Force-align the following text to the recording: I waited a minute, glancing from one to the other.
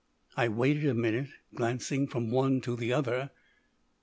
I 0.35 0.47
waited 0.47 0.87
a 0.87 0.95
minute, 0.95 1.29
glancing 1.53 2.07
from 2.07 2.31
one 2.31 2.59
to 2.61 2.75
the 2.75 2.91
other. 2.91 3.29